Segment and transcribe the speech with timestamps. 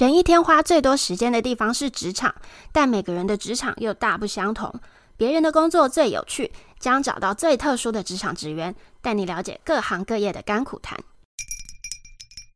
[0.00, 2.34] 人一天花最多时间的地方是职场，
[2.72, 4.72] 但每个人的职场又大不相同。
[5.18, 10.98] 别人的工作最有趣，将找到最特殊的职场职员，带你了解各行各业的甘苦谈。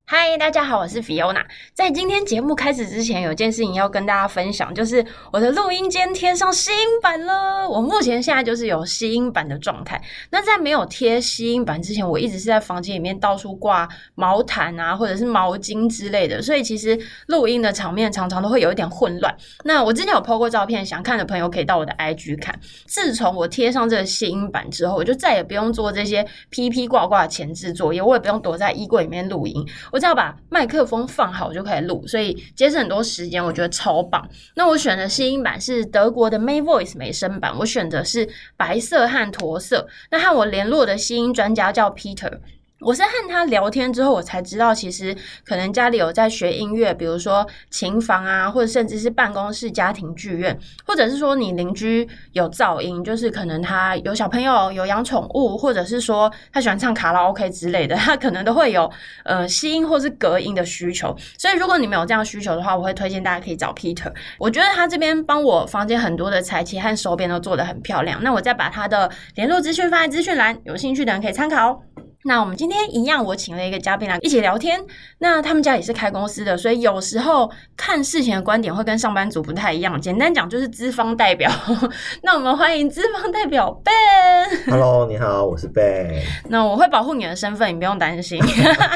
[0.06, 1.42] 嗨，大家好，我是 Fiona。
[1.72, 7.66] 在今天节目开始之前，有件事情要跟大家分享，就是我的录音间贴上吸音板了。
[7.66, 9.98] 我目前现在就是有吸音板的状态。
[10.28, 19.34] 那在没有贴吸音板之前，我一直是在房间里面到处挂毛毯啊，或者是毛巾之类的，所以其实录音的场面常常都会有一点混乱。
[19.64, 22.54] 那我之前有 po 过照片，想看的朋友可以到我的 IG 看。
[22.84, 29.66] 自从我贴上这个吸音板之后，我就再也不用做这些披披挂挂的前置作业，我也不用躲在衣柜里面录音。
[29.94, 34.28] 我只要把麦克风放好就可以录，所以节省很多时间，我觉得超棒。
[34.56, 39.86] 那我选的吸音版是德国的 Mayvoice 美声版，我选的是白色和驼色。
[40.10, 42.40] 那和我联络的吸音专家叫 Peter。
[42.80, 58.90] 我是和他聊天之后，我才知道，其实可能家里有在学音乐，比如说琴房啊，或者甚至是办公室、家庭剧院，或者是说你邻居有噪音，就是可能他有小朋友、有养宠物，或者是说他喜欢唱卡拉 OK 之类的，他可能都会有
[59.24, 61.16] 呃吸音或是隔音的需求。
[61.38, 64.12] 所以如果你们有这样需求的话，我会推荐大家可以找 Peter。
[64.38, 68.22] 我觉得他这边帮我房间很多的裁漆和收边都做得很漂亮。
[68.22, 71.80] 那我再把他的联络资讯放在资讯栏，有兴趣的人可以参考。
[72.26, 74.82] 那我们今天一样，我请了一个嘉宾来一起聊天。
[75.18, 80.00] 那他们家也是开公司的，所以有时候看事情的观点会跟上班族不太一样。
[80.00, 81.50] 简单讲就是资方代表。
[82.24, 84.70] 那我们欢迎资方代表 Ben。
[84.70, 86.22] Hello，你好，我是 Ben。
[86.48, 88.42] 那我会保护你的身份，你不用担心。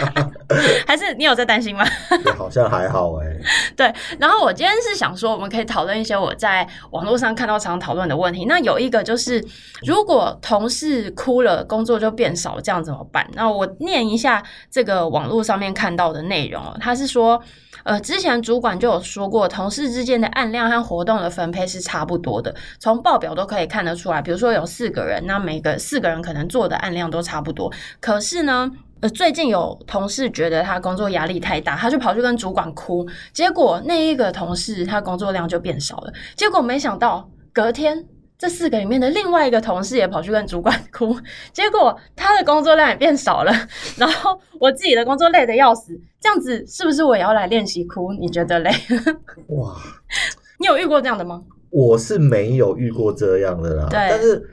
[0.86, 1.84] 还是你有在担心吗？
[2.34, 3.26] 好像还好哎。
[3.76, 8.46] 对，然后我今天是想说，我们可以讨论一些我在网络上看到常常讨论的问题。
[8.46, 9.44] 那有一个就是，
[9.82, 13.17] 如果同事哭了，工作就变少，这样怎么办？
[13.32, 17.40] 那我念一下这个网络上面看到的内容哦，他是说，
[17.84, 24.20] 呃，之前主管就有说过，同事之间的案量和活动的分配是差不多的，从报表都可以看得出来。
[24.20, 27.72] 比如说有四个人，那每个四个人可能做的案量都差不多。
[28.00, 28.70] 可是呢，
[29.00, 36.12] 呃，最近有同事觉得他工作压力太大，他就跑去跟主管哭，结果那一个同事他工作量就变少了。
[36.36, 38.04] 结果没想到隔天。
[38.38, 41.16] 这四个里面的另外一个同事也跑去跟主管 哭，
[41.52, 43.52] 结果他的工作量也变少了，
[43.98, 48.12] 然后我自己的工作累得要死，这样子是不是我也要来练习哭？
[48.12, 48.70] 你觉得嘞？
[49.50, 49.76] 哇，
[50.60, 51.42] 你有遇过这样的吗？
[51.70, 53.86] 我是没有遇过这样的啦。
[53.90, 54.48] 对，但是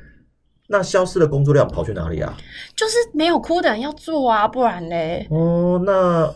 [0.67, 2.35] 那消失的工作量跑去哪里啊？
[2.75, 5.27] 就是没有哭的人要做啊，不然嘞？
[5.29, 6.33] 哦，那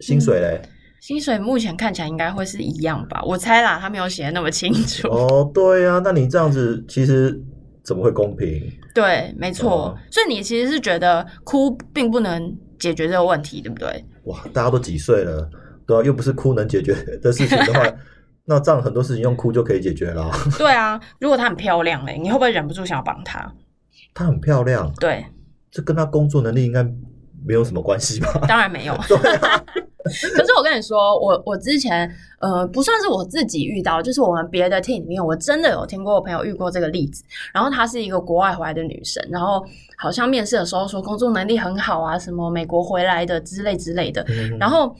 [0.00, 0.60] 薪水嘞？
[0.64, 0.68] 嗯
[1.02, 5.08] 薪水目前看起来应该会是一样吧，我猜啦，他没有写的那么清楚。
[5.08, 7.36] 哦，对呀、啊，那你这样子其实
[7.82, 8.62] 怎么会公平？
[8.94, 9.86] 对，没错。
[9.86, 14.04] 哦、所以你其实是觉得哭并不能解决这个问题，对不对？
[14.26, 15.50] 哇，大家都几岁了，
[15.88, 17.84] 对啊，又不是哭能解决的事情的话，
[18.46, 20.30] 那这样很多事情用哭就可以解决了。
[20.56, 23.52] 对啊，如果她很漂亮嘞，你会不会忍不住想要帮她？
[24.14, 25.26] 她很漂亮，对，
[25.68, 26.86] 这跟她工作能力应该
[27.46, 28.28] 没有什么关系吧？
[28.48, 28.94] 当然没有。
[29.42, 29.64] 啊
[30.04, 37.22] 可是我跟你说，我我之前呃不算是我自己遇到，就是我们别的 team 里面，我真的有听过我朋友遇过这个例子。
[37.54, 39.64] 然后她是一个国外回来的女生，然后
[39.96, 44.26] 好像面试的时候说工作能力很好啊，什么美国回来的之类之类的。
[44.58, 44.92] 然后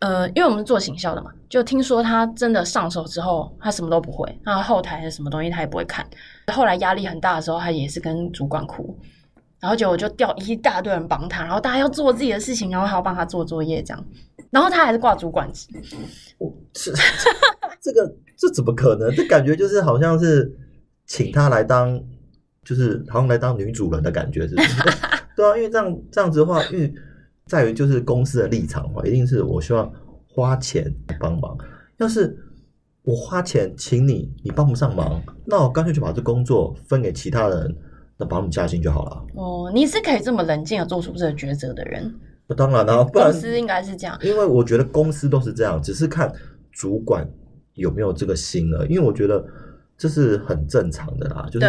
[0.00, 6.06] 呃，因为我们是做行销的嘛，就听说她真的上手之后，她什么都不会，那后台的什么东西她也不会看。
[6.52, 8.94] 后来压力很大的时候，她也是跟主管哭。
[9.62, 14.04] 然后结果就调一大堆人帮他，然后大家要做自己的事情，然后还要帮他做作业，这样，
[14.50, 15.68] 然后他还是挂主管职。
[16.38, 16.92] 我是
[17.80, 19.08] 这个这怎么可能？
[19.14, 20.52] 这感觉就是好像是
[21.06, 21.96] 请他来当，
[22.64, 24.82] 就是好像来当女主人的感觉，是不是？
[25.36, 26.92] 对啊，因为这样这样子的话，因为
[27.46, 29.88] 在于就是公司的立场的话，一定是我希望
[30.28, 31.56] 花钱帮忙。
[31.98, 32.36] 要是
[33.02, 37.76] 我花钱请你，你帮不上忙，那我干脆就把这工作分给其他人。
[38.18, 39.24] 那把我们加薪就好了。
[39.34, 42.14] 哦，你是可以这么冷静的做出这个抉择的人。
[42.46, 44.18] 那当然了，公司应该是这样。
[44.22, 46.32] 因为我觉得公司都是这样，只是看
[46.70, 47.28] 主管
[47.74, 48.86] 有没有这个心了。
[48.86, 49.44] 因为我觉得
[49.96, 51.66] 这是很正常的啦，就是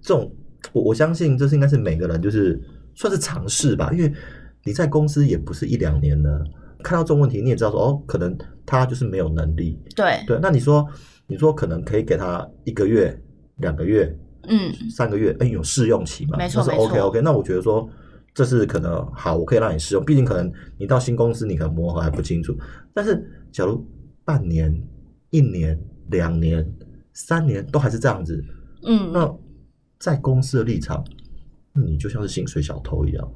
[0.00, 0.32] 这种
[0.72, 2.60] 我我相信这是应该是每个人就是
[2.94, 3.90] 算是尝试吧。
[3.92, 4.12] 因为
[4.64, 6.42] 你在公司也不是一两年了，
[6.82, 9.78] 看到这种问题你也知道说哦，可能他就是没有能力。
[9.94, 10.86] 对对，那你说
[11.26, 13.16] 你说可能可以给他一个月、
[13.56, 14.16] 两个月。
[14.48, 16.36] 嗯，三个月，哎，有试用期嘛？
[16.38, 17.20] 没错，是 OK OK。
[17.20, 17.88] 那我觉得说，
[18.34, 20.04] 这是可能好，我可以让你试用。
[20.04, 22.56] 毕竟可能你到新公司，你可能磨合还不清楚。
[22.92, 23.86] 但是，假如
[24.24, 24.82] 半年、
[25.30, 25.80] 一年、
[26.10, 26.66] 两年、
[27.12, 28.44] 三年都还是这样子，
[28.84, 29.32] 嗯，那
[29.98, 31.04] 在公司的立场，
[31.74, 33.32] 你就像是薪水小偷一样。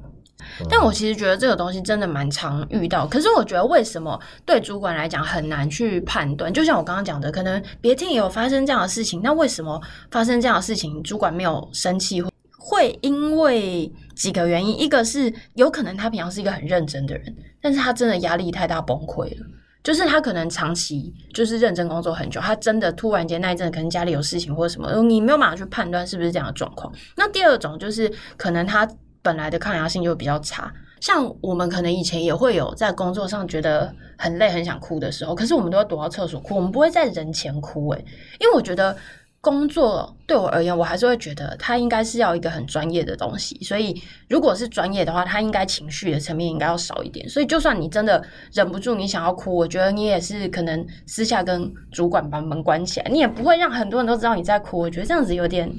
[0.69, 3.05] 但我其实觉得这个东西真的蛮常遇到。
[3.07, 6.53] 可是我觉得为什么对主管来讲很难去判断？
[6.53, 9.81] 就像我刚刚讲的，可能别听也有发生这样的事情，那为什么
[10.11, 12.23] 发生这样的事情，主管没有生气？
[12.59, 19.45] 会因为几个原因，一个是有可能他平常是一个很认真的人，但是他真的压力太大崩溃了，
[19.81, 26.91] 就是他可能长期就是认真工作很久，他真的突然间那一阵可能家里有事情或者什么，你没有办法去判断是不是这样的状况。
[27.15, 28.85] 那第二种就是可能他
[29.21, 38.05] 本来的抗压性就比较差，像我们可能以前也会有在工作上觉得很累很想哭的时候，可是我们都要躲到厕所哭，我们不会在人前哭诶，
[38.39, 38.95] 因为我觉得。
[39.39, 43.57] 工作对我而言，我还是会觉得他应该是要一个很专业的东西。
[43.63, 43.95] 所以，
[44.27, 47.29] 如果是专业的话，他应该情绪的层面应该要少一点。
[47.29, 48.21] 所以，就算你真的
[48.51, 54.79] 忍不住你想要哭，我觉得你也是可能私下跟主管把门关起来，你也不会让很多人都知道你在哭。
[54.79, 55.71] 我觉得这样子有点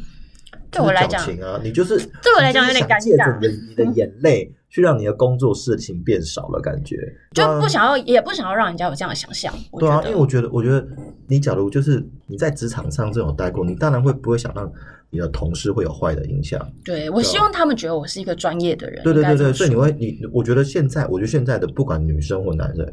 [0.71, 3.39] 对我来讲啊，你就是对我来讲有点尴尬。
[3.41, 4.55] 你的眼泪。
[4.71, 6.95] 去让你的工作事情变少了，感觉
[7.33, 9.51] 就不想要，也不想要让人家有这样的想象。
[9.79, 10.87] 对啊，因为我觉得，我觉得
[11.27, 14.71] 你假如就是你在职场上这种待过，你当然会不会想让
[15.09, 16.61] 你的同事会有坏的影响？
[16.85, 19.03] 对，我希望他们觉得我是一个专业的人。
[19.03, 22.93] 对对对对，所以你会，你我觉得现在，我觉得现在的不管女生或男人，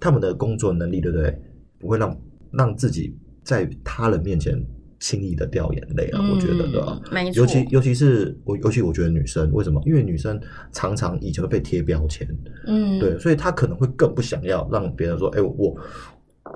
[0.00, 1.40] 他们的工作能力，对不对？
[1.78, 4.60] 不会让让自己在他人面前。
[5.00, 7.00] 轻易的掉眼泪啊，我觉得对吧？
[7.10, 9.80] 没错，尤其尤其是我，尤其我觉得女生为什么？
[9.86, 10.40] 因为女生
[10.72, 12.26] 常常以前会被贴标签，
[12.66, 15.76] 嗯，对，所以她可能会更不想要让别人说，哎，我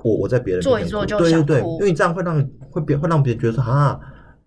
[0.03, 3.99] 我我在别人做一做就对对对，因为这样会让会别会让别人觉得说啊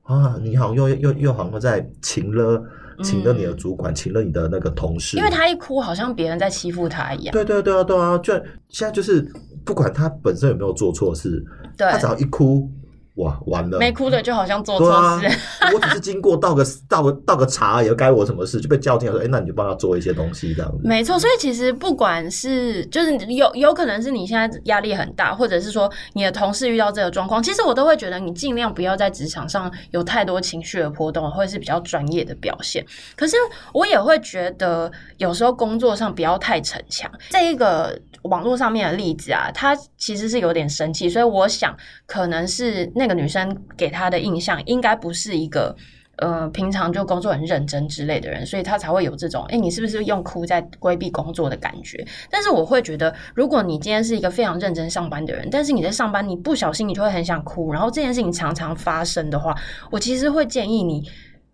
[0.03, 2.65] 啊，你好像又又又好像在情了。
[3.03, 7.31] 请了你的主管，请了你的那个同事，因为他一哭，好像别人在欺负他一样。
[7.31, 8.33] 对对对啊对啊，就
[8.71, 9.21] 现在就是
[9.67, 11.45] 不管他本身有没有做错事，
[11.77, 12.71] 对，她只要一哭。
[13.17, 13.79] 哇，完了！
[13.79, 15.27] 没哭的就好像做错事。
[15.27, 20.79] 啊、我只是经过倒个倒个倒个茶，也该我什么事就被叫进来说，哎、欸，那你就帮他做一些东西这样子。
[20.85, 32.85] 没错，所以其实不管是就是有有可能是你现在压力很大，或者是说你的同事遇到这个状况，其实我都会觉得你尽量不要在职场上有太多情绪的波动，会是比较专业的表现。
[33.17, 33.35] 可是
[33.73, 37.11] 我也会觉得有时候工作上不要太逞强。
[37.31, 41.75] 这一个网络上面的例子啊，他其实是有点生气，所以我想
[42.07, 43.06] 可能是那。
[43.07, 45.77] 那个女生给他的印象应该不是一个
[46.17, 52.05] 呃平常就工作很认真之类的人，所以他才会有这种哎，你是不是用哭在规避工作的感觉？
[52.29, 59.55] 但是我会觉得，如果你今天是一个非常认真上班的人，但是你在上班你不小心你就会很想哭，然后这件事情常常发生的话，
[59.93, 61.09] 我其实会建议你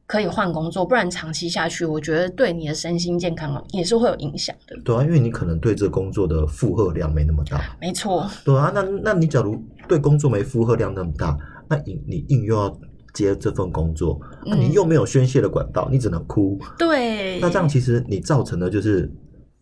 [0.07, 4.77] 可以换工作，不然长期下去，我觉得对你的身心健康也是会有影响的。
[4.85, 7.77] 对啊，因为你可能对这工作的负荷量没那么大。
[7.81, 8.29] 没错。
[8.45, 11.37] 对啊，那那你假如对工作没负荷量那么大，
[11.69, 12.79] 那你你硬又要
[13.15, 16.59] 接这份工作，那你又没有宣泄的管道，嗯，你只能哭。
[16.77, 17.41] 对。
[17.41, 19.11] 那这样其实你造成的就是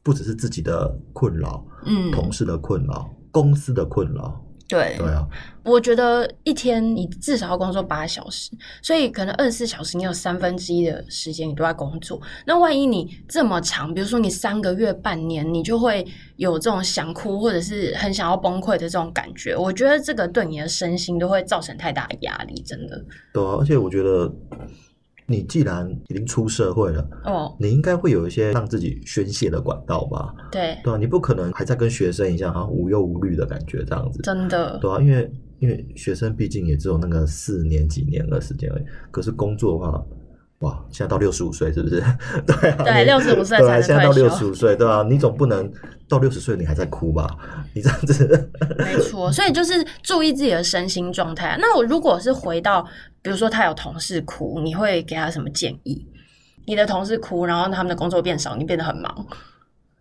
[0.02, 4.44] 不只是自己的困扰，嗯，同事的困扰，公司的困扰。
[4.70, 5.26] 对，对啊，
[5.64, 8.50] 我觉得一天你至少要工作八小时，
[8.80, 12.20] 所以可能二十四小时你有三分之一的时间你都在工作。
[12.46, 16.06] 那万一你这么长，比如说你三个月、半年，你就会
[16.36, 19.56] 有这种想哭或者是很想要崩溃的这种感觉。
[19.56, 23.04] 我觉得这个对你的身心都会造成太大的压力，真的。
[23.32, 24.32] 对啊，而且我觉得。
[25.30, 30.34] 你既然已经出社会了，哦，你应该会有一些让自己宣泄的管道吧？
[30.50, 34.20] 对，对啊，你不可能还在跟学生一样，好像无忧无虑的感觉这样子。
[34.22, 38.82] 真的，对啊，因为因为学生毕竟也只有那个四年几年的时间而已，
[39.12, 40.04] 可是工作的话。
[40.60, 42.02] 哇，现在到六十五岁是不是？
[42.46, 43.86] 对啊，对，六十五岁才能退休。
[43.86, 45.72] 现在到六十五岁，对啊，你总不能
[46.06, 47.26] 到六十岁你还在哭吧？
[47.72, 49.32] 你这样子，没错。
[49.32, 49.72] 所以就是
[50.02, 51.56] 注意自己的身心状态。
[51.58, 52.86] 那我如果是回到，
[53.22, 56.06] 比如说他有同事哭，你会给他什么建议？
[56.66, 59.26] 你的同事哭，然后他们的工作变少，你变得很忙，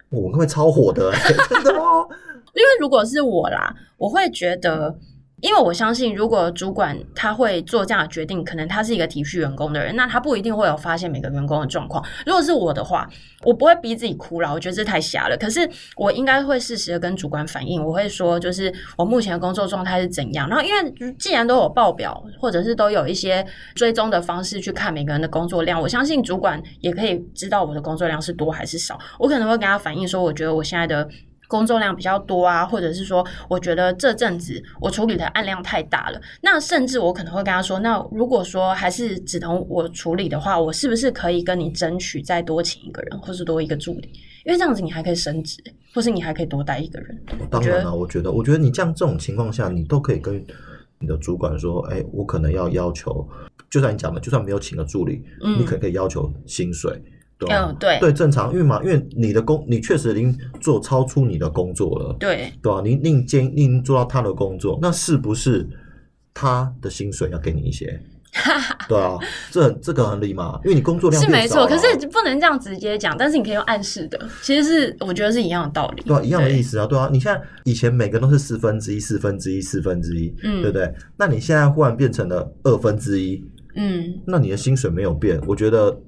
[0.10, 1.12] 我会超火的，
[1.50, 2.06] 真的吗？
[2.54, 4.98] 因为如果是我啦，我会觉得。
[5.42, 12.04] 因为我相信，如果主管他会做这样的决定，可能他是一个体恤员工的人，那他不一定会有发现每个员工的状况。
[12.26, 13.10] 如果是我的话，
[13.44, 15.38] 我不会逼自己哭了，我觉得这太瞎了。
[15.38, 20.50] 可是我应该会适时的跟主管反映，我会说，就是我目前的工作状态是怎样。
[20.50, 29.00] 然后，因为既然都有报表，或者是都有一些追踪的方式去看每个人的工作量，我相信主管也可以知道我的工作量是多还是少。
[29.18, 31.08] 我可能会跟他反映说，我觉得我现在的。
[31.50, 36.22] 工作量比较多啊，或者是说，我觉得这阵子我处理的案量太大了。
[36.42, 44.10] 那甚至我可能会跟他说，那如果说还是只能我处理的话，我是不是可以跟你争取再多请一个人，或是多一个助理？
[44.46, 45.58] 因为这样子你还可以升职，
[45.94, 47.20] 或是你还可以多带一个人。
[47.50, 50.46] 当然了，我觉得，我觉得你这样这种情况下，你都可以跟
[51.00, 53.28] 你的主管说，哎，我可能要要求，
[53.72, 57.02] 就算你讲的，就算没有请个助理，嗯，你可可以要求薪水。
[57.48, 62.82] 嗯，对对，正常，因为嘛，因为你的工，你确实已经做超出你的工作了，对对吧？
[62.84, 65.68] 你你已经你已经做到他的工作，那是不是
[66.34, 68.00] 他的薪水要给你一些？
[68.88, 69.18] 对啊，
[69.50, 80.94] 这很这个很理嘛，因为你工作量是没错，可是不能这样直接讲，但是你可以用暗示的，其实是我觉得是一样的道理，对啊，一样的意思啊，对啊，你像以前每个都是四分之一、四分之一、四分之一，嗯，对不对？
[81.18, 83.44] 那你现在忽然变成了二分之一，
[83.76, 86.00] 嗯，那你的薪水没有变，我觉得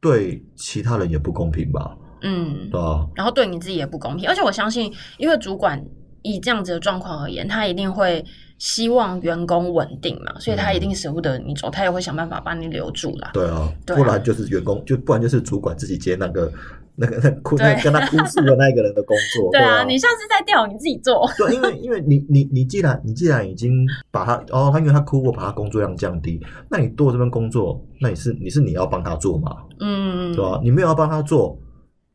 [0.00, 1.96] 对其他人也不公平吧？
[2.22, 5.84] 嗯，对啊，然后对你自己也不公平，而且我相信，因为主管
[6.22, 8.24] 以这样子的状况而言，他一定会。
[8.58, 13.30] 希望员工稳定嘛，所以他一定舍不得你走，嗯、他也会想办法把你留住啦。
[13.32, 16.52] 对啊，对啊，不然就是员工，就不然就是主管自己接那个
[17.00, 19.50] 那个那哭那跟他哭诉的那个人的工作。
[19.52, 21.28] 对啊，你像是在调，你自己做。
[21.38, 29.56] 对，因为 因为你你你既然你既然已经把他哦，他因为他哭过，把他工作量降低，那你做这份工作，那你是你是你要帮他做嘛？
[29.78, 30.60] 嗯，对吧？
[30.62, 31.56] 你没有要帮他做，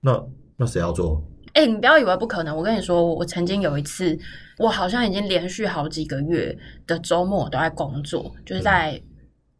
[0.01, 0.21] 那
[0.57, 1.23] 那谁要做？
[1.53, 2.55] 哎、欸，你不要以为不可能。
[2.55, 4.17] 我跟你说，我曾经有一次，
[4.57, 9.01] 我好像已经连续好几个月的周末都在工作，就是在。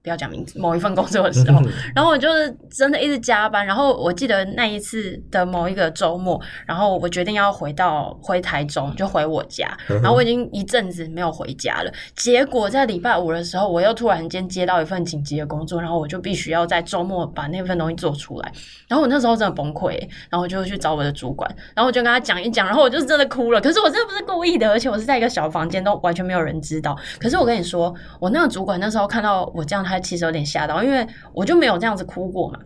[0.04, 1.62] 嗯不要讲名字，某一份工作的时候，
[1.96, 3.66] 然后我就是真的一直加班。
[3.66, 9.66] 然后我记得那一次的某一个周末，然后我决定要回到回台中，就回我家。
[9.88, 11.94] 然后我已经一阵子没有回家了。
[12.18, 18.52] 结果在礼拜五的时候，我又突然间接到一份紧急的工作，然后我就必须要在周末把那份东西做出来。
[18.90, 19.98] 然后我那时候真的崩溃，
[20.30, 23.62] 然后我就去找我的主管，然后我就跟他讲一讲，然后我就是真的哭了。
[23.62, 26.94] 可是我真的不是故意的，而且我是在一个小房间，都完全没有人知道。
[27.22, 32.60] 可是我跟你说，我那个主管那时候看到我这样，他他其实有点吓到，因为我就没有这样子哭过嘛。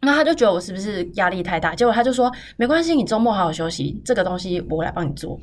[0.00, 1.74] 那他就觉得我是不是压力太大？
[1.74, 5.38] 结果他就说没关系，你周末好好休息，这个东西我来帮你做。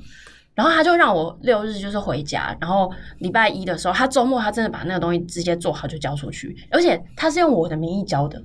[0.54, 8.44] 然后他就让我六日就是回家，然后礼拜一的时候，他周末他真的把那个东西直接做好就交出去，而且他是用我的名义交的。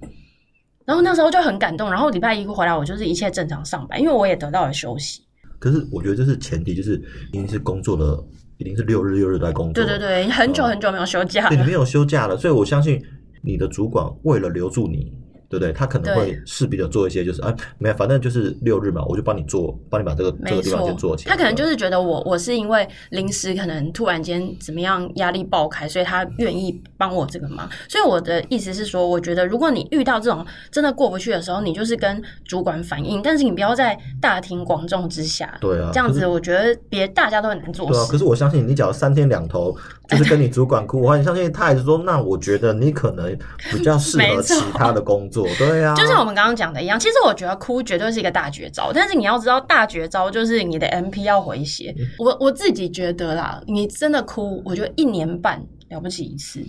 [0.84, 1.90] 然后那时候就很感动。
[1.90, 5.22] 然后礼拜一回来，我就是一切正常上班，因为我也得到了休息。
[5.58, 8.22] 可是我觉得这是前提，就是一定是工作的。
[8.58, 13.02] 一定是六日六日都在工作，对对对，很久很久没有休假了，对，你没有休假了，所以我相信
[13.42, 15.12] 你的主管为了留住你。
[15.58, 15.72] 对不对？
[15.72, 21.30] 他可能会势必的做一些，就是啊，没有，反正就是六日嘛，我就帮你做，帮你把这个这个地方先做起来。
[21.34, 27.68] 他可能就是觉得我我是因为临时可能突然间怎么样压力爆开，所以他愿意帮我这个忙。
[27.88, 35.56] 所以我的意思是说，我觉得如果你遇到这种真的过不去的时候，你就是跟主管反映，但是你不要在大庭广众之下。
[35.60, 37.92] 对啊，这样子我觉得别大家都很难做事。
[37.92, 39.76] 对啊，可是我相信你，只要三天两头
[40.08, 43.36] 就是跟你主管哭，我很相信他还是说，那我觉得你可能
[43.72, 45.43] 比较适合其他的工作。
[45.58, 51.94] 对啊，就像我们刚刚讲的一样，其实我觉得哭绝对是一个大绝招，但是你要知道，大绝招就是你的 MP 要回血。
[51.98, 56.60] 嗯、我我自己觉得啦，你真的哭，我觉得一年半了不起一次。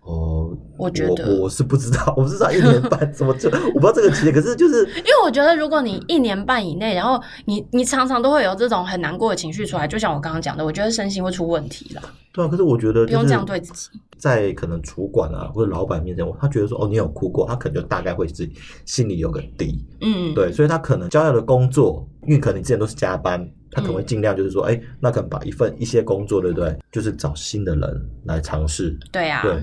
[0.00, 12.02] 哦，我觉得我，我是不知道，我不知道一年半怎么就我不知道这个期间，可是就是因为我觉得，如果你一年半以内，然后你你常常都会有这种很难过的情绪出来，就像我刚刚讲的，我觉得身心会出问题了。
[12.32, 13.90] 对啊，可是我觉得不用这样对自己。
[14.18, 18.52] 在可能主管啊或者老板面前，他觉得说哦，你有哭过，他可能就大概会自己
[18.84, 19.86] 心里有个底。
[20.00, 26.76] 嗯，对，所以他可能交代的工作，因为可能你之前都是加班，他可能会尽量就是说，哎、嗯，那可能把一份一些工作，对不对？
[26.90, 28.98] 就是找新的人来尝试。
[29.12, 29.58] 对啊，对。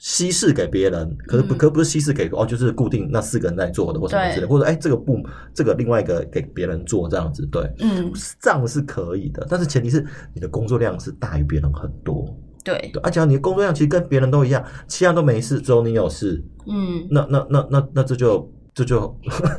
[0.00, 5.20] 稀释给别人，可是不，可不是稀释给哦，就是固定那四个人在做的或什么之类，或者哎，这个部
[5.52, 8.08] 这个另外一个给别人做这样子，对，嗯，
[8.40, 12.32] 这样是可以的，但是前提是你的工作量是大于别人很多，
[12.64, 18.50] 对，对，而且你的工作量其实跟别人都一样，其他人都没事，只有你有事，嗯，那那那那那这就。
[18.74, 19.12] 这就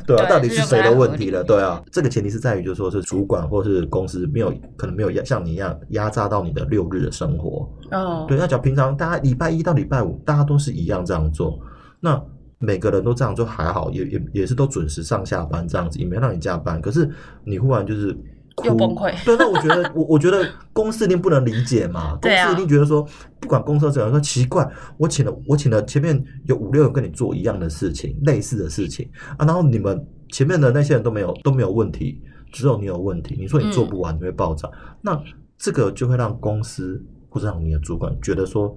[0.06, 1.44] 对啊，到底是谁的问题了？
[1.44, 7.70] 对啊，这个前提是在于，就是说是主管或是公司没有可能没有压像你一样压榨到你的六日的生活。
[7.90, 11.60] 哦，对，那讲平常大家礼拜一到礼拜五大家都是一样这样做，
[12.00, 12.18] 那
[12.58, 16.80] 每个人都这样做还好，也也也是都准时上下班这样子，也没让你加班。
[16.80, 17.06] 可是
[17.44, 18.16] 你忽然就是。
[18.64, 19.12] 又崩溃。
[19.24, 22.16] 对，那我觉得，我我觉得公司一定不能理解嘛。
[22.22, 23.06] 公司一定觉得说，
[23.38, 32.20] 不管公司怎样说，奇怪，我请了，我请了前面有五六个跟你做一样的事情，类似的事情啊，然后你们前面的那些人都没有都没有问题，
[32.52, 33.36] 只有你有问题。
[33.38, 35.22] 你说你做不完，你会爆炸，嗯，那
[35.58, 38.76] 这个就会让公司或者让你的主管觉得说。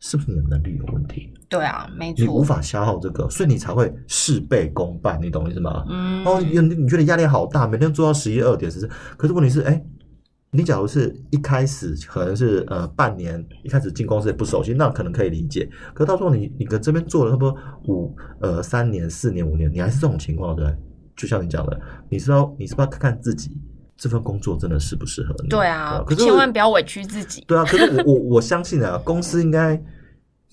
[0.00, 1.32] 是不是你的能力有问题？
[1.54, 5.84] 对啊，没错，你无法消耗这个，所以你才会事倍功半，你懂意思吗？
[5.88, 8.92] 嗯，哦，你你觉得压力好大，每天做到十一二点，是不是？
[9.16, 9.82] 可是问题是，哎，
[10.50, 15.68] 你假如是一开始可能是呃半年，一开始进公司也不熟悉，那可能可以理解。
[15.94, 17.56] 可到时候你你跟这边做了差不多
[17.88, 20.66] 五呃三年、四年、五年，你还是这种情况，对？
[21.16, 23.56] 就像你讲的，你是要你是不是要看看自己？
[23.96, 25.48] 这份工作真的适不适合你？
[25.48, 27.44] 对啊，可是千万不要委屈自己。
[27.46, 29.80] 对啊，可是我我我相信啊，公司应该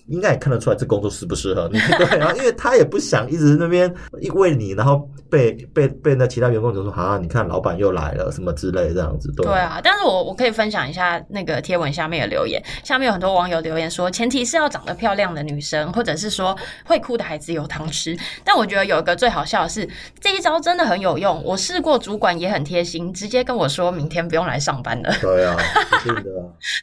[0.08, 3.94] 应该也看得出来这工作适不适合你， 对，然后因为他也不想一直那边
[4.34, 9.80] 为你，然后被被被那其他员工就说啊，你看老板又来了什么之类这样子，对，对啊。
[9.84, 18.18] 但是我我可以分享一下那个贴文下面的留言，下面有很多网友留言说，前提是要长得漂亮的女生，或者是说会哭的孩子有糖吃。
[18.44, 19.88] 但我觉得有一个最好笑的是，
[20.20, 25.10] 这一招真的很有用，我试过，主管也很贴心，直接跟我说明天不用来上班了。
[25.22, 25.56] 对啊，
[26.04, 26.24] 真的。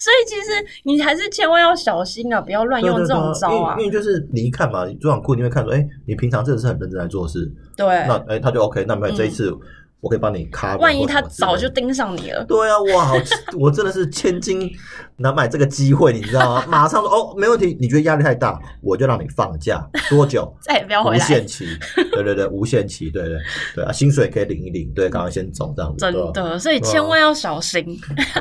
[0.00, 3.17] 所以其实你还是千万要小心啊，不要乱用这种。
[3.52, 9.52] 因为因为就是你一看嘛，你主管库你会看说，哎、欸，你平常真的是很认真在做事，对，那哎、欸、他就 OK，那没有这一次。
[9.98, 10.76] 嗯我可以帮你卡。
[10.76, 12.44] 万一他早就盯上你了。
[12.44, 13.12] 对啊，哇，
[13.58, 14.70] 我真的是千金
[15.16, 16.64] 难买这个机会，你知道吗？
[16.70, 17.76] 马上说哦，没问题。
[17.80, 20.48] 你觉得压力太大，我就让你放假多久？
[20.62, 21.16] 再也不要回来。
[21.16, 21.66] 无限期。
[22.12, 23.10] 对对对，无限期。
[23.10, 23.38] 对对
[23.74, 24.88] 对啊，薪水可以领一领。
[24.94, 25.98] 对，赶快先走这样子。
[25.98, 27.84] 真的，所以千万要小心。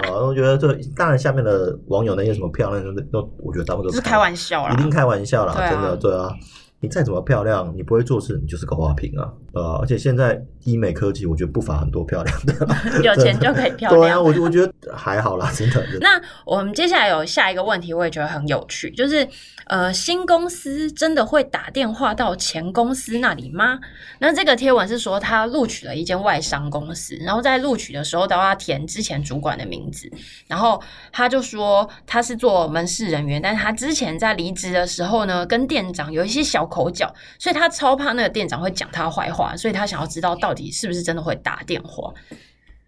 [0.03, 6.31] 啊，我觉得这当然下面的网友那些什么漂亮的都，我觉得他们都是开玩笑啦，一定开玩笑啦，真的对啊。
[6.79, 9.25] 你再怎么漂亮，你不会做事，你就是个花瓶啊！
[9.57, 12.53] 呃，而且现在医美科技，我觉得不乏很多漂亮的，
[13.01, 13.99] 有钱就可以漂 亮。
[13.99, 15.83] 对啊，我我觉得还好啦，真的。
[15.99, 19.27] 那我们接下来有下一个问题，我也觉得很有趣，就是
[19.65, 23.79] 呃，新公司真的会打电话到前公司那里吗？
[24.19, 30.11] 那这个贴文是说他录取了一间外商公司，然后在录取的时候都要填之前主管的名字，
[30.47, 42.12] 然后他就说他是做门市人员，但是他之前在离职的时候呢，跟店长有一些小口角，所以他超怕那个店长会讲他坏话，所以他想要知道到底是不是真的会打电话。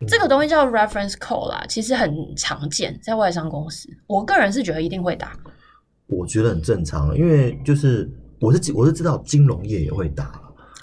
[0.01, 3.87] 嗯、这个东西叫 reference call 啦，其实很常见在外商公司。
[4.07, 5.37] 我个人是觉得一定会打，
[6.07, 10.41] 我觉得很正常，因为就是我是我是知道金融业也会打，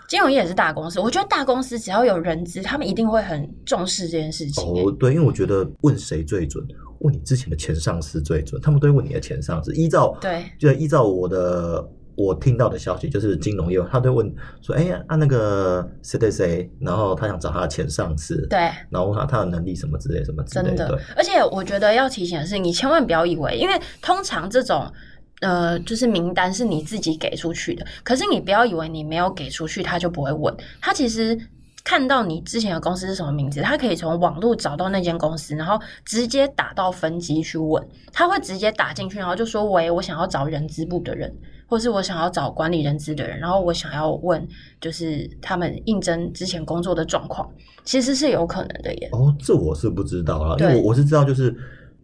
[0.08, 1.00] 金融业也是大公司。
[1.00, 4.64] 我觉得大公司只要有人资，他们一定会很重视这件事情。
[4.64, 6.64] 哦，对，因为我觉得问谁最准。
[7.00, 9.70] 问你之前的前上司最准，他们都会问你的前上司。
[9.74, 18.58] 依照对，就依照我的我听到的消息，就是金融业，他都会问说：“哎、欸、呀，按、啊、那个谁谁谁，然后他想找他的前上司，对，
[18.90, 24.90] 然后问他他的能力什么之类什么之类的。”真的，而且我觉得要提醒的是，你千万不要以为，因为通常这种
[25.40, 31.38] 呃，就是名单是你自己给出去的，可是你不要以为你没有给出去，他就不会问他其实。
[31.88, 37.80] 看到你之前的公司是什么名字，他可以从网络找到那间公司，然后直接打到分机去问，
[38.12, 41.32] 他会直接打进去，然后就说：“喂，我想要找人资部的人，
[41.66, 44.46] 或是我想要找管理人资的人，然后我想要问，
[44.80, 47.50] 就是他们应征之前工作的状况，
[47.84, 51.54] 其实是有可能的耶。”哦，这我是不知道啊，因为我我是知道就是。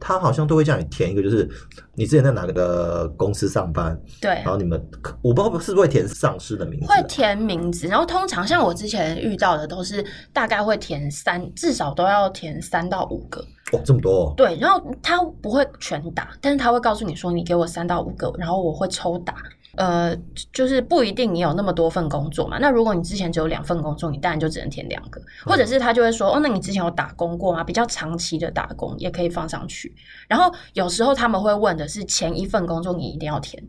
[0.04, 1.48] 他好像都会叫你填一个，就是
[1.94, 4.84] 你之前在哪个的公司上班，对，然后你们
[5.22, 13.40] 我不知道是不是会填上司的名字，会填名字，然后通常像我之前遇到的都是大概会填三，至少都要填三到五个，
[13.72, 19.36] 哦，这么多哦，对，然后他不会全打，但是他会告诉你说，你给我三到五个，然后我会抽打。
[19.76, 20.16] 呃，
[20.52, 22.58] 就是不一定你有那么多份工作嘛。
[22.58, 27.64] 那如果你之前只有两份工作，你当然就只能填两个，或者是他就会说，哦，那你之前有打工过吗？
[27.64, 29.94] 比较长期的打工也可以放上去。
[30.28, 33.62] 然后有时候他们会问的是前一份工作你一定要填，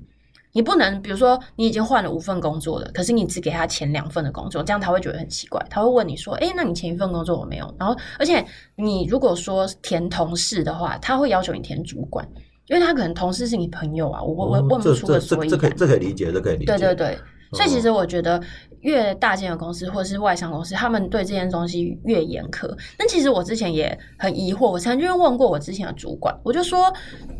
[0.51, 7.75] 你不能比如说你已经换了五份工作了，可是你只给他前两份的工作，这样他会觉得很奇怪，他会问你说，诶，那你前一份工作我没有？
[7.79, 12.27] 然后而且你如果说填同事的话，他会要求你填主管。
[12.67, 15.49] 因为他可能同事是你朋友啊，我我问不出个所以然。
[15.49, 16.65] 这可以这可以理解，这可以理解。
[16.65, 17.19] 对对对，
[17.51, 18.41] 所以其实我觉得
[18.81, 22.67] 越大间的公司或者是外商公司，他们对这件东西越严苛。
[22.97, 26.91] 但其实我之前也很疑惑，我曾经问过我之前的主管，我就说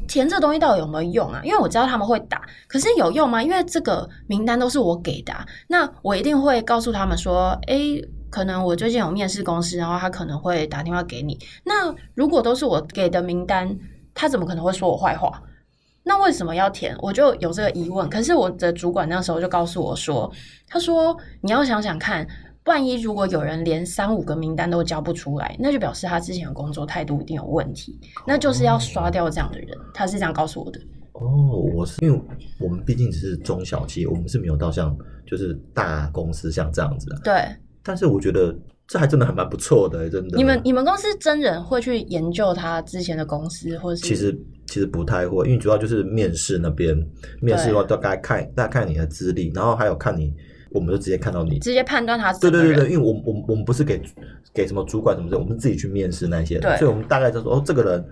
[0.08, 1.42] 填这东西到底有没有用啊？
[1.44, 3.42] 因为我知道他们会打，可是有用吗？
[3.42, 11.40] 因为这个名单都是我给的啊，那我一定会告诉他们说，诶，可能我最近有面试公司，然后他可能会打电话给你。
[11.64, 13.78] 那如果都是我给的名单，
[14.14, 15.42] 他怎么可能会说我坏话？
[16.06, 16.94] 那为什么要填？
[17.02, 18.10] 我就有这个疑问。
[18.10, 20.30] 可是我的主管那时候就告诉我说
[20.68, 22.28] ：“他说你要想想看，
[22.66, 27.98] 万一如果有人连三五个名单都交不出来，那就表示他之前的工作态度一定有问题，
[28.28, 30.80] 那就是要刷掉这样的人。”他是这样告诉我的。
[31.14, 32.22] 哦，我是因为
[32.60, 34.94] 我们毕竟只是中小企业，我们是没有到像
[35.26, 37.18] 就是大公司像这样子的。
[37.24, 37.34] 对。
[37.82, 38.54] 但是我觉得。
[38.88, 40.38] 这还真的还蛮不错的，真的。
[40.38, 44.02] 你们你们公司真人会去研究他之前的公司，或者是？
[44.04, 46.96] 其实其实不太会，因为主要就是面试那边，
[47.42, 50.34] 面试的话大概看大概看你的资历，然后还有看你，
[50.70, 52.34] 我们就直接看到你，直接判断他。
[52.34, 54.02] 对对对对，因为我我我们不是给
[54.54, 58.06] 给什么主管什么的，我们自己去面试那些，对，所以我们大概就说哦，这个人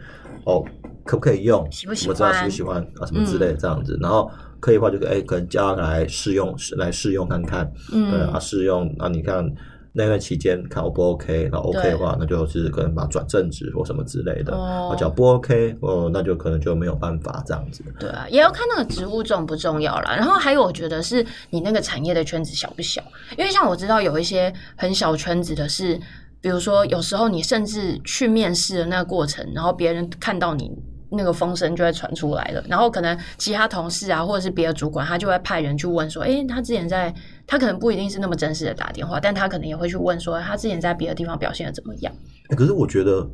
[0.46, 0.64] 哦
[1.04, 9.46] 可不可以用，喜不喜欢，我知道喜不喜欢啊什么之类的这样子，嗯、然后可以的话就可以哎可能叫他来试用来试用看看，嗯，对啊试用啊你看。
[9.94, 14.54] 那段期间看 O 不 OK，然后 OK 的话，那就是可能把转正职或什么之类的。
[14.54, 17.84] 哦，我讲不 OK，哦，那就可能就没有办法这样子。
[18.00, 20.16] 对啊，也要看那个职务重不重要啦。
[20.16, 23.02] 然后还有，我觉得是你那个产业的圈子小不小，
[23.38, 26.00] 因为像我知道有一些很小圈子的是，
[26.40, 30.72] 比如说有时候你甚至去面试的那个过程，然后别人看到你。
[31.12, 37.14] 那个风声就会传出来了，然后可能其他同事啊，或者是别的主管，他就会派人去问说：“诶，他之前在，
[37.46, 42.14] 他可能不一定是那么真实的打电话，但他可能也会去问说，他之前在别的地方表现的怎么样？”
[42.56, 43.30] 可是我觉得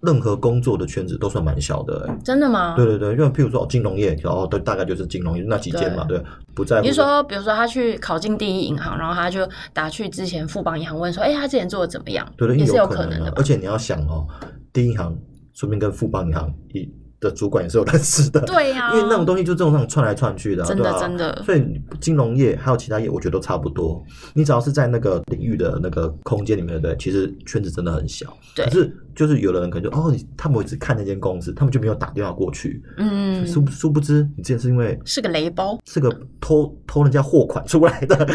[0.00, 2.74] 任何工作的圈子都算蛮小的，诶，真的吗？
[2.76, 6.82] 对对对，因为譬如说金融业，然后对，大概就是金融业那几间嘛，对，对，不在乎。
[6.82, 13.30] 比如说，比如说他去考进第一银行，然后他就打去之前富邦银行问说：“诶，他之前做的怎么样？”对对，也是有可能的。
[13.36, 14.26] 而且你要想哦，
[14.72, 15.16] 第一银行
[15.52, 16.90] 顺便跟富邦银行一。
[17.22, 20.98] 的主管也是有认识的，对呀、啊，因为那种东西就这种那种串来串去的，真的对吧？
[20.98, 21.42] 真的。
[21.46, 24.04] 所以金融业还有其他业，我觉得都差不多。
[24.34, 28.26] 你只要是在那个领域的那个空间里面，对，其实圈子真的很小。
[28.56, 28.64] 对。
[28.64, 32.82] 可是就是有的人可能就哦，他们会只看那间公司，他们就没有打电话过去。
[32.96, 33.46] 嗯。
[33.46, 38.34] 殊殊不知，你之前是因为是个雷包，是个偷偷人家货款出来的，被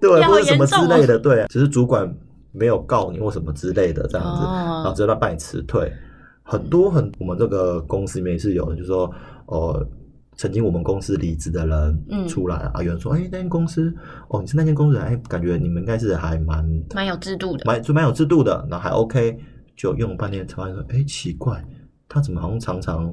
[0.00, 2.12] 对，或者什么之类的，对，只是主管
[2.50, 5.92] 没有告你或什么之类的这样子，哦、然后直接把你辞退。
[6.48, 9.12] 很多很，我们这个公司里面是有的，就是说，
[9.46, 9.84] 呃，
[10.36, 13.92] 曾经我们公司离职的人出来、嗯、啊，有人说，哎，那间公司，
[14.28, 19.36] 哦，你是那间公司，哎，感觉你们应该是还蛮蛮有制度的，蛮就蛮有制度的，然后还 OK，
[19.74, 21.64] 就用了半天才发现说，哎，奇怪，
[22.08, 23.12] 他怎么好像常常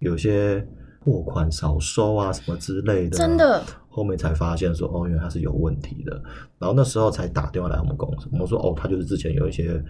[0.00, 0.62] 有些
[1.00, 6.12] 货款少收啊，什么之类的，真的，后面才发现说，哦，原来他是有问题的，
[6.58, 9.82] 然后那时候才打电话来我们公司，我们说，哦，他就是之前有一些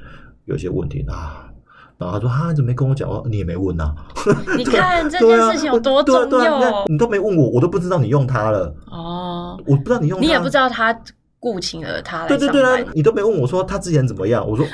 [0.44, 1.50] 有一些问题啊。
[1.96, 3.08] 然后他说：“哈，你怎么没跟我讲？
[3.08, 3.94] 哦，你也没问呐、啊。
[4.58, 8.74] 你看这件事情有多重要，你都没问我，我都不知道你用它了。
[8.90, 10.98] 哦，我不知道你用，你也不知道他
[11.38, 12.26] 雇请了他。
[12.26, 14.44] 对对对啊，你都没问我说他之前怎么样。
[14.44, 14.66] 我说，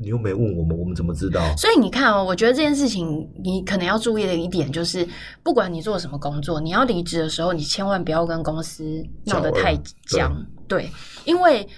[0.00, 1.40] 你又没问我们，我们怎么知道？
[1.56, 5.06] 所以你看哦，我觉得这件事情你可能要注意的一点就是，
[5.42, 10.34] 不管你做什么工作，你要离职的时候，你千万不要跟公司闹得太僵。
[10.66, 10.90] 对，对，
[11.26, 11.68] 因为。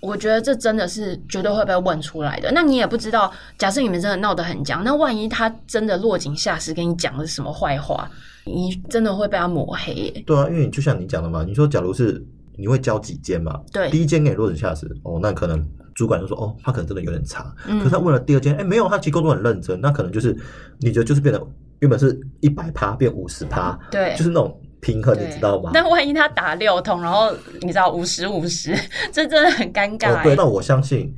[0.00, 2.50] 我觉得这真的是绝对会被问出来的。
[2.52, 8.10] 那你也不知道，假设你们真的闹得很僵，那万一他真的落井下石，跟你讲是什么坏话，
[8.44, 10.24] 你真的会被他抹黑耶。
[10.26, 12.22] 对啊，因为就像你讲的嘛，你说假如是
[12.56, 13.60] 你会交几间嘛？
[13.72, 17.54] 对，第一间给你落井下石，哦，那可能主管就说，哦，他可能真的有点差。
[17.66, 20.36] 嗯，可是他问了第二间，哎，没有，他其实工作很认真，那可能就是
[20.80, 21.40] 你觉得就是变得
[21.80, 24.60] 原本是一百趴变五十趴，对，就是那种。
[24.84, 25.70] 平衡，你知道吗？
[25.72, 28.76] 那万一他打六通，然后你知道五十五十，
[29.10, 30.14] 这真的很尴尬。
[30.14, 30.20] 哦。
[30.22, 31.10] 对，那我相信，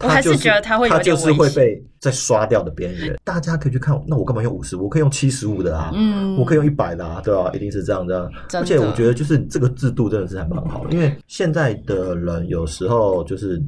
[0.00, 3.16] 我还是觉得他会他就是会被在刷掉的边缘。
[3.22, 4.76] 大家可以去看，那我干嘛用五十？
[4.76, 7.52] 我可以用七十五的啊，嗯，我可以用一百的啊，对吧，啊？
[7.54, 8.28] 一定是这样的。
[8.54, 13.62] 而且我觉得，就是这个制度真的是还蛮好的，因为现在的人有时候就是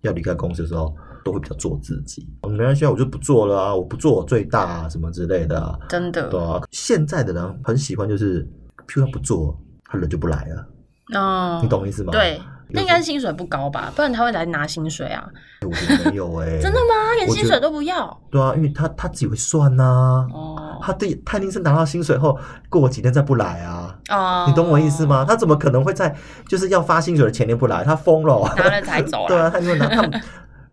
[0.00, 0.92] 要离开公司的时候，
[1.24, 2.26] 都会比较做自己。
[2.48, 5.78] 没关系，我就不做了啊，我不做我最大啊，什么之类的啊。
[5.88, 6.60] 真的，对啊。
[6.72, 8.44] 现在的人很喜欢就是。
[8.88, 10.66] 譬如他不做，他人就不来了。
[11.14, 12.10] 哦，你懂我意思吗？
[12.10, 13.92] 对，那应该是薪水不高吧？
[13.94, 15.26] 不然他会来拿薪水啊？
[15.62, 17.14] 我觉得没有哎、欸， 真的吗？
[17.16, 18.20] 连薪水都不要？
[18.30, 20.26] 对啊，因为他他自己会算呐、啊。
[20.32, 23.98] 哦，他对，他一定是拿到薪水后过几天再不来啊。
[24.10, 25.24] 哦，你懂我意思吗？
[25.26, 26.14] 他怎么可能会在
[26.46, 27.82] 就是要发薪水的前天不来？
[27.84, 29.28] 他疯了，拿了才走啊？
[29.32, 30.20] 对啊，他因为拿他们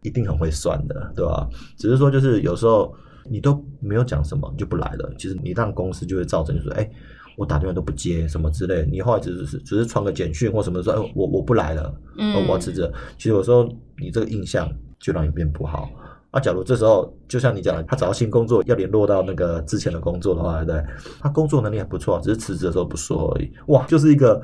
[0.02, 1.48] 一定很会算的，对吧、啊？
[1.78, 2.94] 只是说就是有时候
[3.32, 5.10] 你都没有讲什么，你就不来了。
[5.18, 6.82] 其实你让公司就会造成就是哎。
[6.82, 6.92] 欸
[7.38, 12.90] 我打电话都不接，什么之类，你后来只是只是传个简讯或什么说，哎，我我不来了，嗯，我要辞职。
[13.18, 13.68] 其实有时候
[13.98, 14.70] 你这个印象
[15.00, 15.90] 就让你变不好。
[16.32, 20.84] 啊，假如这时候就像你讲的，他找到新工作要联络到那个之前的工作的话，对不对？
[21.22, 23.50] 他工作能力还不错，只是辞职的时候不说而已。
[23.68, 24.42] 哇，就是一个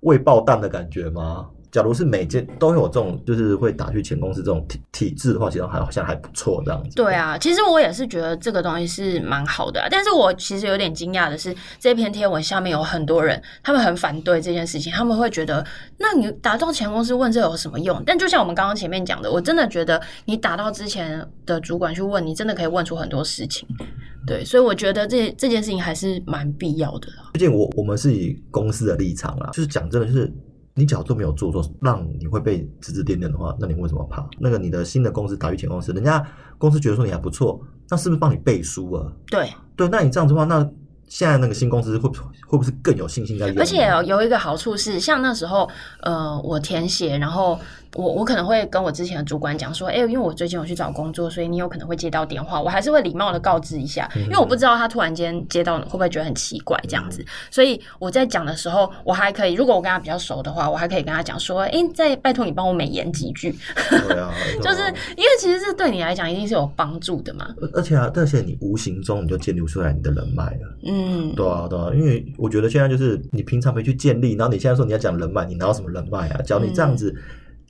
[0.00, 1.46] 未爆弹的感觉吗？
[1.74, 6.94] 假如是每间都有这种，就是会打去前公司这种体体制的话，其实好像还不错这样子。
[6.94, 15.66] 对啊，其实我也是觉得这个东西是蛮好的啊，但是我其实有点惊讶的是，这篇贴文下面有很多人，他们很反对这件事情，他们会觉得，
[15.98, 18.00] 那你打到前公司问这有什么用？
[18.06, 23.66] 但就像我们刚刚前面讲的，我真的觉得你打到之前的主管去问，你真的可以问出很多事情。
[24.24, 27.08] 对，所以我觉得这这件事情还是蛮必要的。
[27.32, 30.32] 毕竟我我们是以公司的立场啊，就是讲真的，就是。
[30.74, 34.28] 你假如都没有做错，让你会被指指点点的话，那你为什么怕？
[34.38, 36.24] 那个你的新的公司打于前公司，人家
[36.58, 39.12] 公司觉得说你还不错，那是不是帮你背书啊？
[39.26, 40.68] 对对，那你这样子的话，那。
[41.06, 43.58] 现在那个新公司会会不会是更有信心在用？
[43.58, 45.68] 而且有一个好处是，像那时候，
[46.00, 47.60] 呃，我填写，然后
[47.94, 63.54] 我我可能会跟我之前的主管讲说，哎、欸，因为我最近有去找工作，所以你有可能会接到电话，我还是会礼貌的告知一下，因为我不知道他突然间接到会不会觉得很奇怪这样子，所以我在讲的时候，我还可以，如果我跟他比较熟的话，我还可以跟他讲说，哎、欸，再拜托你帮我美言几句，
[63.90, 64.82] 对啊， 就是
[65.16, 76.42] 因为其实这对你来讲一定是有帮助的嘛，而且啊，而且你无形中你就建立出来你的人脉了，嗯，对啊，对啊，因为我觉得现在就是你平常没去建立，然后你现在说你要讲人脉，你拿到什么人脉啊？
[76.42, 77.14] 只要你这样子。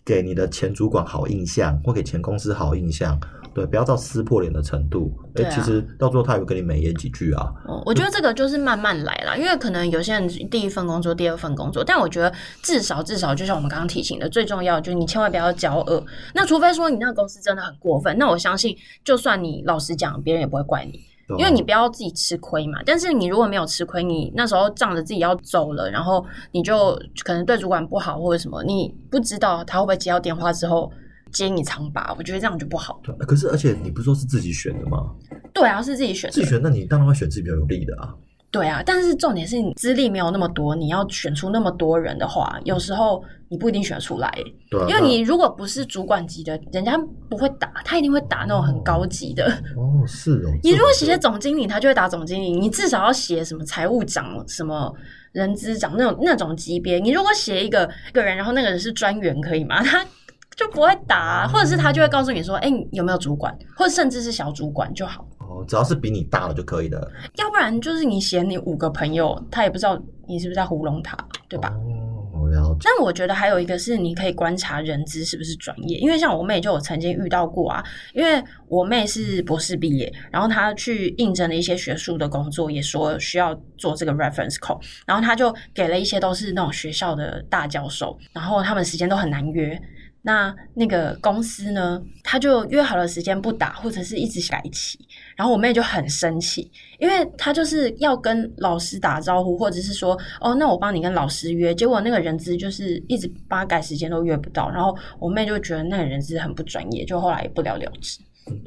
[0.05, 3.19] 给你的前主管好印象，或给前公司好印象，
[3.55, 5.11] 对，不要到撕破脸的程度。
[5.37, 7.51] 哎、啊，其实到最后他也会跟你美言几句啊。
[7.67, 12.31] 哦，我觉得这个就是慢慢来啦，因为可能有些人第一份工作、第二份工作，但我觉得
[12.63, 16.05] 至少至少，就像我们刚刚提醒的，最重要就是你千万不要交恶。
[16.35, 21.01] 那除非说你那个公司真的很过分，那我相信，就算你老实讲，别人也不会怪你。
[21.39, 30.93] 因为你不要自己吃亏嘛，但是你如果没有吃亏，你那时候仗着自己要走了，然后你就可能对主管不好或者什么，你不知道他会不会接到电话之后
[31.33, 33.01] 揭你长疤，我觉得这样就不好。
[33.03, 35.11] 对，可是而且你不是说是自己选的吗？
[35.53, 36.35] 对啊，是自己选的。
[36.35, 38.15] 自己选，那你当然会选自己比较有利的啊。
[38.55, 44.33] 对啊，但是重点是你资历没有那么多，你要选出那么多人的话，有时候你不一定选出来。
[44.71, 46.97] 对啊，因为你如果不是主管级的，人家
[47.29, 49.45] 不会打，他一定会打那种很高级的。
[49.77, 50.53] 哦，是哦。
[50.63, 52.53] 你如果写总经理，他就会打总经理。
[52.53, 54.95] 你至少要写什么财务长、什么
[55.33, 57.01] 人资长那种那种级别。
[57.01, 59.83] 你如果写一个一个人，然后那个人是专员，可以吗？
[59.85, 60.07] 他
[60.55, 65.27] 就不会打，或者是他就会告诉你说：“哎，你有没有主管，或者甚至是小主管就好。”
[65.69, 71.17] 只要是比你大的就可以的，要不然就是你嫌你五个朋友，他也不知道你是不是在糊弄他，
[71.49, 71.69] 对吧？
[71.71, 72.81] 哦，我了解。
[72.83, 89.81] 但我觉得还有一个是你可以观察人资是不是专业，因为像我妹就有曾经遇到过啊，因为我妹是博士毕业，然后她去应征了一些学术的工作，也说需要做这个 reference call，然后她就给了一些都是那种学校的大教授，然后他们时间都很难约。
[90.27, 94.99] 那那个公司呢，他就约好了时间不打，或者是一直改期，
[95.37, 108.21] 然后我妹就很生气，因为她就是要跟老师打招呼，或者是说，哦，那我帮你跟老师约，结果那个人资就是一直帮他改时间都约不到，然后我妹就觉得那个人资很不专业，就后来也不了了之。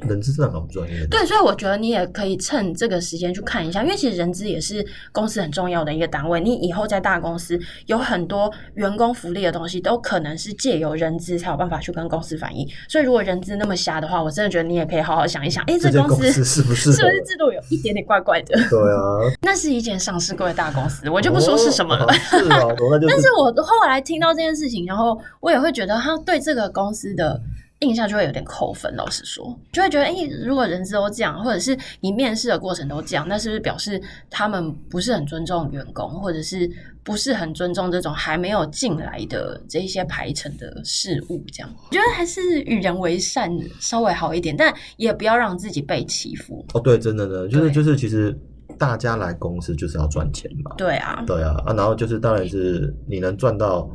[0.08, 1.06] 人资真的蛮不专业的。
[1.06, 6.40] 对，所以我觉得你也可以趁这个时间去看一下，因为其实人资也是公司很重要的一个单位。
[6.40, 12.66] 你以后在大公司有很多员工福利的东西，都可能是借由人资才有办法去跟公司反映。
[12.88, 18.58] 所以如果人资那么瞎的话，我真的觉得你也可以好好想一想， 哎，这公司是不是是不是制度有一点点怪怪的？
[18.68, 18.98] 对啊，
[19.42, 22.12] 那是一间上市过的大公司，我就不说是什么了。
[22.14, 22.62] 是啊，
[23.08, 27.40] 但是我后来听到这件事情，然后我也会觉得他对这个公司的。
[27.80, 36.68] 印象就会有点扣分，老实说，就会觉得，哎、欸，如果人资都这样，或者是你面试的过程都这样，那是不是表示他们不是很尊重员工，或者是
[37.04, 41.44] 不是很尊重这种还没有进来的这一些排程的事物？
[41.52, 46.66] 这样，我觉得还是与人为善稍微好一点，但也不要让自己被欺负。
[46.74, 48.36] 哦，对，真的呢，就是就是，其实
[48.76, 50.74] 大家来公司就是要赚钱嘛。
[50.76, 53.88] 对啊，对啊，啊，然后就是当然是你能赚到。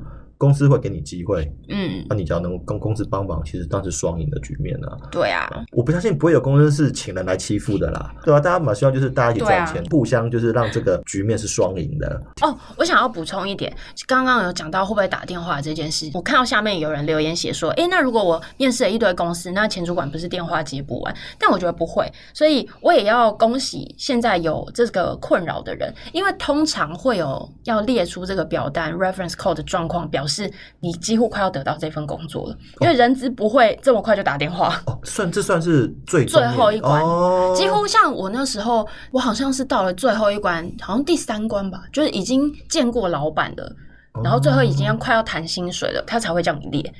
[0.43, 4.97] 公司会给你机会，嗯，那、啊、你只要能跟公司帮忙，其实当时双赢的局面啊。
[5.10, 8.41] 对啊，我不相信不会有公司是请人来欺负的啦，对、啊？
[8.41, 12.21] 大家蛮希望就是大家一起赚钱，啊、互相就是让这个局面是双赢的。
[12.41, 13.73] 哦，我想要补充一点，
[14.06, 21.15] 刚刚有讲到会不会打电话这件事，我看到下面有人留言写说，哎，那如果我面试了一堆公司，那前主管不是电话接不完？
[21.39, 30.32] 但我觉得不会，所以我也要恭喜现在有这个困扰的人，因为通常会有要列出这个表单 reference code 的状况，表示
[30.79, 30.91] 你。
[31.03, 34.81] 几乎快要得到这份工作了，因为人资不会这么快就打电话。
[34.85, 37.01] 哦，算这算是最最后一关。
[37.01, 43.75] 哦，几乎像我那时候，我好像是到了最后一关，好像第三关吧，就是已经见过老板了，
[44.23, 46.93] 然后最后已经要快要谈薪水了，他才会叫你列。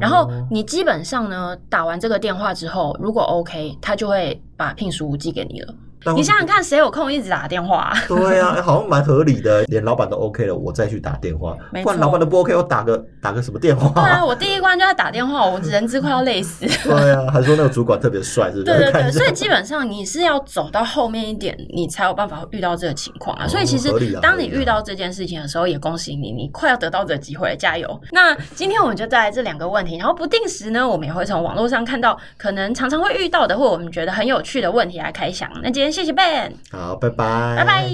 [0.00, 5.74] 然后你基本上呢，打完这个电话之后，如果 OK，他就会把聘书寄给你了。
[6.16, 7.98] 你想想看，谁有空一直打电话啊？
[8.08, 11.56] 对啊，好像蛮合理的，连老板都 OK 了，我再去打电话。
[11.82, 13.88] 不然老板都不 OK，我打个打个什么电话？
[14.00, 16.66] 对啊，我第一关就在打电话，我人资快要累死。
[16.88, 18.64] 对啊，还说那个主管特别帅，是不是？
[18.64, 23.46] 对对对，所以基本上你是要走到后面一点，你才有办法遇到这个情况啊。
[23.46, 28.00] 所以其实当你遇到这件事情的时候，也恭喜你，你快要得到这个机会了，加油！
[28.12, 35.50] 那今天我们就带来这两个问题，然后不定时呢，我们也会从网络上看到可能常常会遇到的，或我们觉得很有趣的问题来开箱。
[35.62, 36.52] 那今天谢谢 Ben。
[36.70, 37.88] 好，拜拜，拜拜。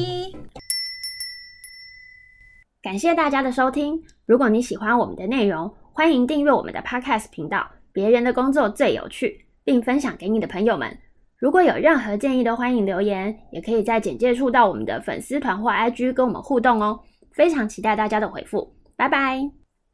[2.82, 4.02] 感谢大家的收听。
[4.26, 7.70] 如果你喜欢我们的内容，欢迎订阅我们的 Podcast 频道。
[7.92, 10.98] 别人的工作最有趣，并分享给你的朋友们。
[11.38, 16.98] 如果有任何建议，都欢迎留言，也可以在简介处到我们的粉丝团或 IG 跟我们互动哦。
[17.32, 19.63] 非常期待大家的回复，拜拜。